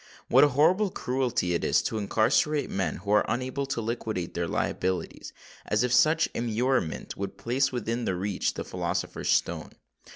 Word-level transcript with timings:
What 0.29 0.43
a 0.43 0.47
horrible 0.47 0.89
cruelty 0.89 1.53
it 1.53 1.63
is 1.63 1.83
to 1.83 1.99
incarcerate 1.99 2.71
men 2.71 2.95
who 2.95 3.11
are 3.11 3.23
unable 3.27 3.67
to 3.67 3.81
liquidate 3.81 4.33
their 4.33 4.47
liabilities—as 4.47 5.83
if 5.83 5.93
such 5.93 6.27
immurement 6.33 7.15
would 7.17 7.37
place 7.37 7.71
within 7.71 8.05
their 8.05 8.15
reach 8.15 8.55
the 8.55 8.63
philosopher's 8.65 9.29
stone. 9.29 9.73